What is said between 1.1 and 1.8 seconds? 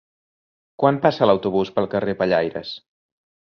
l'autobús